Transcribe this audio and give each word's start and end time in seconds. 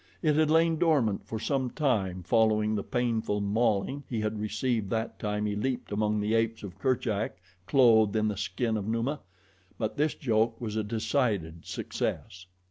It 0.23 0.35
had 0.35 0.49
lain 0.49 0.79
dormant 0.79 1.27
for 1.27 1.37
some 1.39 1.69
time 1.69 2.23
following 2.23 2.73
the 2.73 2.81
painful 2.81 3.39
mauling 3.39 4.03
he 4.09 4.19
had 4.21 4.39
received 4.41 4.89
that 4.89 5.19
time 5.19 5.45
he 5.45 5.55
leaped 5.55 5.91
among 5.91 6.19
the 6.19 6.33
apes 6.33 6.63
of 6.63 6.79
Kerchak 6.79 7.37
clothed 7.67 8.15
in 8.15 8.27
the 8.27 8.35
skin 8.35 8.77
of 8.77 8.87
Numa; 8.87 9.19
but 9.77 9.97
this 9.97 10.15
joke 10.15 10.59
was 10.59 10.75
a 10.75 10.83
decided 10.83 11.67
success. 11.67 12.47